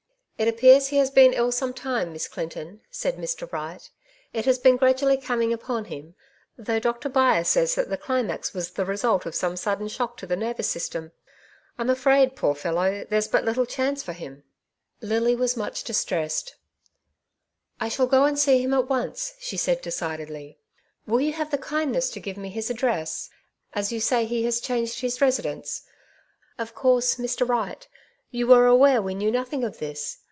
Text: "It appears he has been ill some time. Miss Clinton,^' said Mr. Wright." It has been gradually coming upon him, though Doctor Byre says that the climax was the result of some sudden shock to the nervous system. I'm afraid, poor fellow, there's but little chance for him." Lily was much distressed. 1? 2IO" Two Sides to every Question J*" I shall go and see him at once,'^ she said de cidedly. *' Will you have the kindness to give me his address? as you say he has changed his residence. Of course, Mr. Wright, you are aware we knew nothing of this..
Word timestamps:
"It 0.41 0.47
appears 0.47 0.87
he 0.87 0.97
has 0.97 1.11
been 1.11 1.33
ill 1.33 1.51
some 1.51 1.71
time. 1.71 2.11
Miss 2.13 2.27
Clinton,^' 2.27 2.79
said 2.89 3.17
Mr. 3.17 3.51
Wright." 3.51 3.87
It 4.33 4.45
has 4.45 4.57
been 4.57 4.75
gradually 4.75 5.15
coming 5.17 5.53
upon 5.53 5.85
him, 5.85 6.15
though 6.57 6.79
Doctor 6.79 7.09
Byre 7.09 7.43
says 7.43 7.75
that 7.75 7.91
the 7.91 7.95
climax 7.97 8.51
was 8.51 8.71
the 8.71 8.83
result 8.83 9.27
of 9.27 9.35
some 9.35 9.55
sudden 9.55 9.87
shock 9.87 10.17
to 10.17 10.25
the 10.25 10.35
nervous 10.35 10.67
system. 10.67 11.11
I'm 11.77 11.91
afraid, 11.91 12.35
poor 12.35 12.55
fellow, 12.55 13.05
there's 13.07 13.27
but 13.27 13.45
little 13.45 13.67
chance 13.67 14.01
for 14.01 14.13
him." 14.13 14.43
Lily 14.99 15.35
was 15.35 15.55
much 15.55 15.83
distressed. 15.83 16.47
1? 16.47 16.49
2IO" 16.49 16.49
Two 16.49 16.57
Sides 16.57 16.85
to 16.89 16.97
every 16.97 17.77
Question 17.77 17.77
J*" 17.77 17.85
I 17.85 17.89
shall 17.89 18.07
go 18.07 18.25
and 18.25 18.39
see 18.39 18.61
him 18.63 18.73
at 18.73 18.89
once,'^ 18.89 19.33
she 19.39 19.57
said 19.57 19.81
de 19.81 19.91
cidedly. 19.91 20.57
*' 20.79 21.05
Will 21.05 21.21
you 21.21 21.33
have 21.33 21.51
the 21.51 21.59
kindness 21.59 22.09
to 22.09 22.19
give 22.19 22.37
me 22.37 22.49
his 22.49 22.71
address? 22.71 23.29
as 23.73 23.91
you 23.91 23.99
say 23.99 24.25
he 24.25 24.43
has 24.45 24.59
changed 24.59 25.01
his 25.01 25.21
residence. 25.21 25.83
Of 26.57 26.73
course, 26.73 27.17
Mr. 27.17 27.47
Wright, 27.47 27.87
you 28.31 28.51
are 28.53 28.65
aware 28.65 29.03
we 29.03 29.13
knew 29.13 29.29
nothing 29.29 29.63
of 29.63 29.77
this.. 29.77 30.17